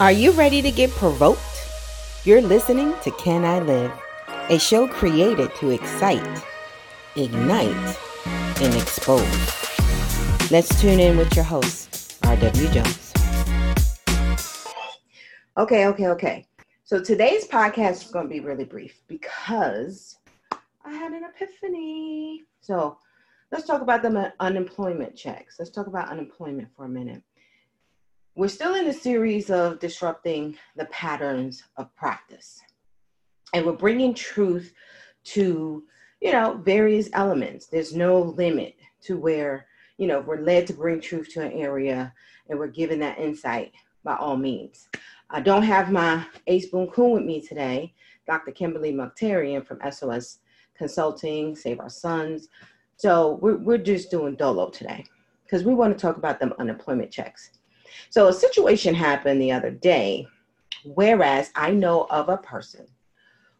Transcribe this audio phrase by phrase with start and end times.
[0.00, 1.40] Are you ready to get provoked?
[2.24, 3.92] You're listening to Can I Live,
[4.48, 6.42] a show created to excite,
[7.14, 9.20] ignite, and expose.
[10.50, 12.68] Let's tune in with your host, R.W.
[12.70, 13.12] Jones.
[15.58, 16.46] Okay, okay, okay.
[16.84, 20.16] So today's podcast is going to be really brief because
[20.86, 22.44] I had an epiphany.
[22.62, 22.96] So
[23.50, 25.56] let's talk about the uh, unemployment checks.
[25.58, 27.22] Let's talk about unemployment for a minute.
[28.34, 32.62] We're still in the series of disrupting the patterns of practice.
[33.52, 34.72] And we're bringing truth
[35.24, 35.84] to,
[36.22, 37.66] you know, various elements.
[37.66, 39.66] There's no limit to where,
[39.98, 42.14] you know, we're led to bring truth to an area
[42.48, 43.72] and we're given that insight
[44.02, 44.88] by all means.
[45.28, 47.92] I don't have my ace boon coon with me today,
[48.26, 48.52] Dr.
[48.52, 50.38] Kimberly Mukhtarian from SOS
[50.74, 52.48] Consulting, Save Our Sons.
[52.96, 55.04] So we're, we're just doing dolo today
[55.44, 57.50] because we want to talk about them unemployment checks.
[58.10, 60.26] So a situation happened the other day,
[60.84, 62.86] whereas I know of a person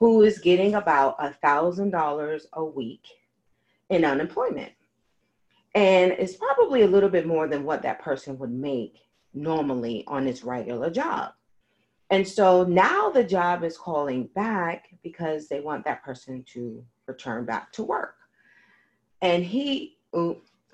[0.00, 3.06] who is getting about a thousand dollars a week
[3.88, 4.72] in unemployment.
[5.74, 8.98] And it's probably a little bit more than what that person would make
[9.34, 11.32] normally on his regular job.
[12.10, 17.44] And so now the job is calling back because they want that person to return
[17.44, 18.14] back to work.
[19.22, 19.98] And he,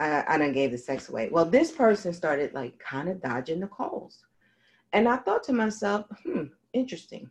[0.03, 1.29] I, I done gave the sex away.
[1.31, 4.25] Well, this person started like kind of dodging the calls.
[4.93, 7.31] And I thought to myself, hmm, interesting.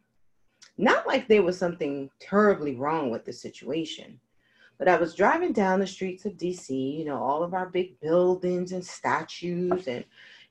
[0.77, 4.19] Not like there was something terribly wrong with the situation,
[4.79, 7.99] but I was driving down the streets of DC, you know, all of our big
[7.99, 10.05] buildings and statues and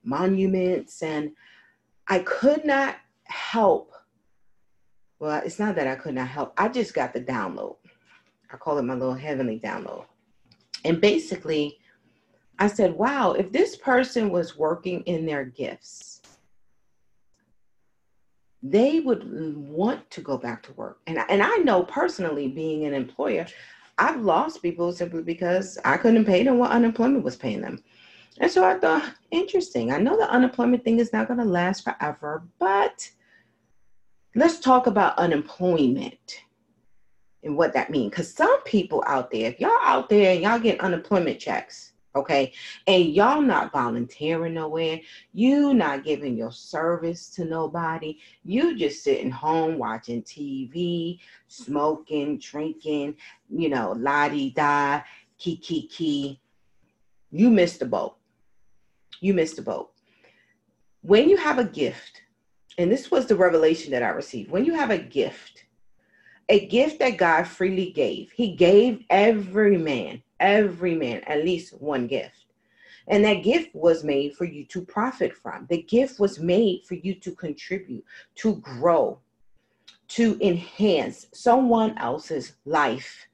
[0.05, 1.33] monuments, and
[2.07, 3.93] I could not help.
[5.19, 7.77] Well, it's not that I could not help, I just got the download.
[8.53, 10.05] I call it my little heavenly download.
[10.85, 11.79] And basically,
[12.61, 16.21] I said, wow, if this person was working in their gifts,
[18.63, 19.25] they would
[19.67, 21.01] want to go back to work.
[21.07, 23.47] And, and I know personally, being an employer,
[23.97, 27.83] I've lost people simply because I couldn't pay them what unemployment was paying them.
[28.41, 29.91] And so I thought, interesting.
[29.91, 33.11] I know the unemployment thing is not going to last forever, but
[34.35, 36.43] let's talk about unemployment
[37.43, 38.11] and what that means.
[38.11, 42.53] Because some people out there, if y'all out there and y'all get unemployment checks, okay?
[42.87, 45.01] And y'all not volunteering nowhere.
[45.33, 48.19] You not giving your service to nobody.
[48.45, 53.17] You just sitting home watching tv smoking drinking
[53.49, 55.01] you know la-di-da
[55.39, 56.41] kiki key
[57.33, 58.17] you missed the boat.
[59.21, 59.93] You missed the boat.
[61.03, 62.23] When you have a gift
[62.79, 65.65] and this was the revelation that i received when you have a gift
[66.51, 72.07] a gift that god freely gave he gave every man every man at least one
[72.07, 72.47] gift.
[73.07, 75.67] And that gift was made for you to profit from.
[75.69, 78.05] The gift was made for you to contribute,
[78.37, 79.21] to grow,
[80.09, 83.27] to enhance someone else's life.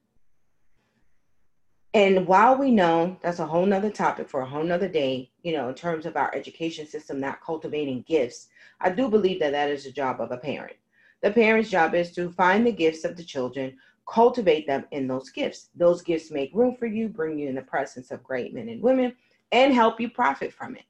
[1.95, 5.53] And while we know that's a whole nother topic for a whole nother day, you
[5.53, 8.49] know, in terms of our education system not cultivating gifts,
[8.81, 10.77] I do believe that that is the job of a parent.
[11.23, 15.31] The parent's job is to find the gifts of the children, cultivate them in those
[15.31, 15.71] gifts.
[15.75, 18.83] Those gifts make room for you, bring you in the presence of great men and
[18.83, 19.15] women,
[19.53, 20.85] and help you profit from it.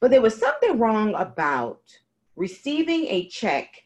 [0.00, 1.80] But there was something wrong about
[2.34, 3.84] receiving a check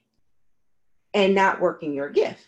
[1.15, 2.47] and not working your gift.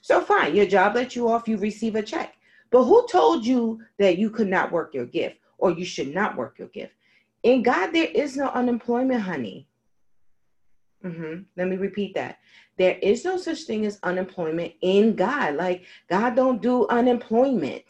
[0.00, 2.34] So, fine, your job lets you off, you receive a check.
[2.70, 6.36] But who told you that you could not work your gift or you should not
[6.36, 6.94] work your gift?
[7.42, 9.66] In God, there is no unemployment, honey.
[11.04, 11.42] Mm-hmm.
[11.56, 12.38] Let me repeat that.
[12.76, 15.54] There is no such thing as unemployment in God.
[15.56, 17.84] Like God don't do unemployment.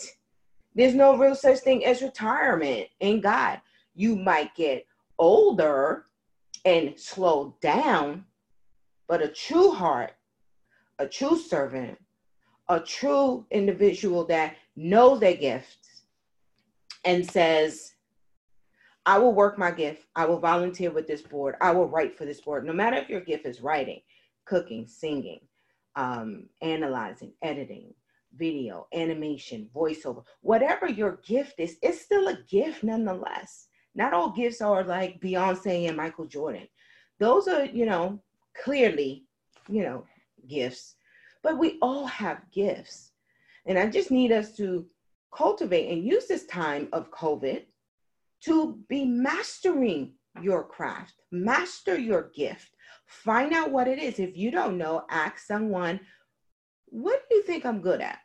[0.75, 3.61] There's no real such thing as retirement in God.
[3.95, 4.87] You might get
[5.19, 6.07] older
[6.65, 8.25] and slow down,
[9.09, 10.13] but a true heart,
[10.99, 11.99] a true servant,
[12.69, 16.03] a true individual that knows their gifts
[17.05, 17.95] and says,
[19.07, 20.07] I will work my gift.
[20.15, 21.57] I will volunteer with this board.
[21.61, 22.67] I will write for this board.
[22.67, 24.01] No matter if your gift is writing,
[24.45, 25.41] cooking, singing,
[25.97, 27.95] um, analyzing, editing,
[28.37, 33.69] video, animation, voiceover, whatever your gift is, it's still a gift nonetheless.
[33.95, 36.69] Not all gifts are like Beyonce and Michael Jordan.
[37.19, 38.21] Those are, you know,
[38.63, 39.25] clearly,
[39.69, 40.05] you know,
[40.47, 40.97] gifts,
[41.43, 43.13] but we all have gifts.
[43.67, 44.87] And I just need us to
[45.35, 47.65] cultivate and use this time of COVID
[48.45, 52.71] to be mastering your craft, master your gift,
[53.07, 54.19] find out what it is.
[54.19, 56.01] If you don't know, ask someone,
[56.87, 58.19] what do you think I'm good at?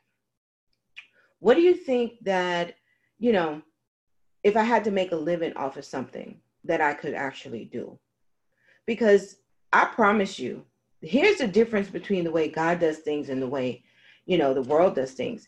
[1.40, 2.76] What do you think that,
[3.20, 3.62] you know,
[4.44, 8.00] if I had to make a living off of something that I could actually do?
[8.86, 9.38] because
[9.74, 10.64] I promise you,
[11.02, 13.84] here's the difference between the way God does things and the way,
[14.26, 15.48] you know, the world does things.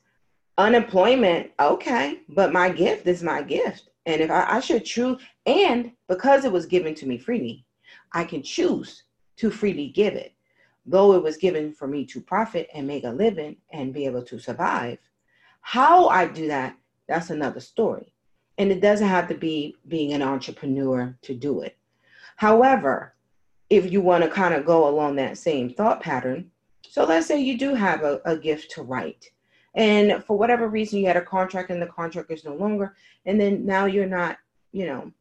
[0.57, 3.89] Unemployment, okay, but my gift is my gift.
[4.07, 7.65] And if I, I should choose, and because it was given to me freely,
[8.13, 9.03] I can choose
[9.35, 10.33] to freely give it.
[10.85, 14.23] Though it was given for me to profit and make a living and be able
[14.23, 14.97] to survive.
[15.59, 16.77] How I do that,
[17.09, 18.13] that's another story.
[18.57, 21.77] And it doesn't have to be being an entrepreneur to do it.
[22.37, 23.13] However,
[23.69, 26.49] if you want to kind of go along that same thought pattern,
[26.89, 29.29] so let's say you do have a, a gift to write.
[29.75, 32.95] And for whatever reason, you had a contract and the contract is no longer.
[33.25, 34.37] And then now you're not,
[34.71, 35.11] you know,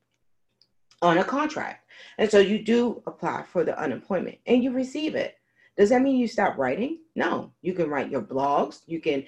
[1.02, 1.88] on a contract.
[2.18, 5.36] And so you do apply for the unemployment and you receive it.
[5.76, 7.00] Does that mean you stop writing?
[7.14, 7.52] No.
[7.60, 8.80] You can write your blogs.
[8.86, 9.24] You can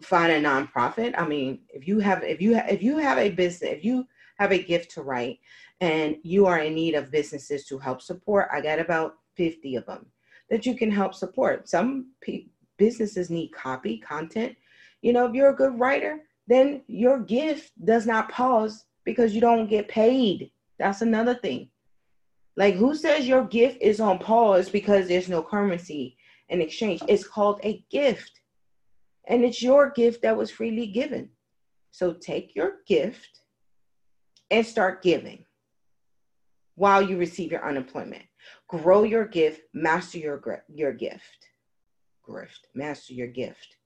[0.00, 1.14] find a nonprofit.
[1.18, 4.06] I mean, if you have if you ha- if you have a business, if you
[4.38, 5.40] have a gift to write
[5.80, 9.86] and you are in need of businesses to help support, I got about 50 of
[9.86, 10.06] them
[10.50, 11.68] that you can help support.
[11.68, 12.46] Some pe-
[12.80, 14.56] businesses need copy, content.
[15.02, 19.40] You know, if you're a good writer, then your gift does not pause because you
[19.40, 20.50] don't get paid.
[20.78, 21.68] That's another thing.
[22.56, 26.16] Like, who says your gift is on pause because there's no currency
[26.48, 27.02] in exchange?
[27.06, 28.32] It's called a gift.
[29.28, 31.28] And it's your gift that was freely given.
[31.92, 33.42] So take your gift
[34.50, 35.44] and start giving
[36.76, 38.24] while you receive your unemployment.
[38.68, 41.49] Grow your gift, master your, your gift.
[42.74, 43.76] Master your gift.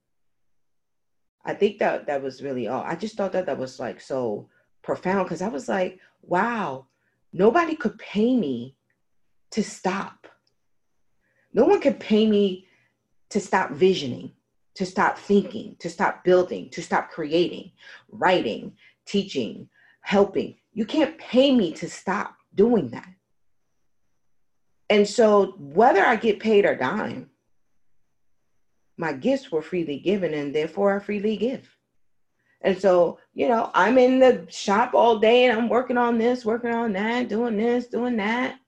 [1.44, 2.82] I think that that was really all.
[2.82, 4.48] I just thought that that was like so
[4.82, 6.86] profound because I was like, wow,
[7.32, 8.76] nobody could pay me
[9.50, 10.26] to stop.
[11.52, 12.66] No one could pay me
[13.30, 14.32] to stop visioning,
[14.74, 17.72] to stop thinking, to stop building, to stop creating,
[18.10, 18.72] writing,
[19.06, 19.68] teaching,
[20.00, 20.56] helping.
[20.72, 23.08] You can't pay me to stop doing that.
[24.90, 27.30] And so, whether I get paid or dime,
[28.96, 31.68] my gifts were freely given, and therefore I freely give.
[32.64, 36.46] And so, you know, I'm in the shop all day and I'm working on this,
[36.46, 38.58] working on that, doing this, doing that.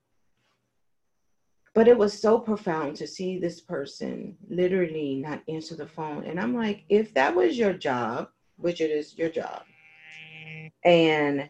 [1.75, 6.25] But it was so profound to see this person literally not answer the phone.
[6.25, 9.63] And I'm like, if that was your job, which it is your job,
[10.85, 11.49] and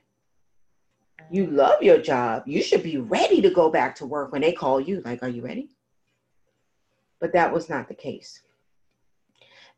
[1.31, 4.53] you love your job, you should be ready to go back to work when they
[4.53, 5.03] call you.
[5.05, 5.71] Like, are you ready?
[7.21, 8.43] But that was not the case.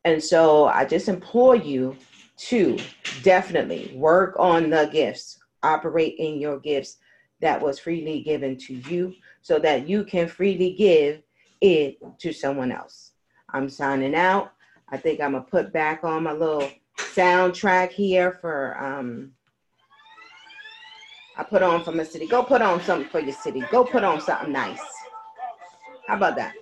[0.05, 1.95] And so I just implore you
[2.37, 2.77] to
[3.21, 6.97] definitely work on the gifts, operate in your gifts
[7.41, 11.21] that was freely given to you so that you can freely give
[11.61, 13.11] it to someone else.
[13.53, 14.53] I'm signing out.
[14.89, 19.31] I think I'm gonna put back on my little soundtrack here for um
[21.37, 22.27] I put on for my city.
[22.27, 23.63] Go put on something for your city.
[23.71, 24.81] Go put on something nice.
[26.07, 26.53] How about that?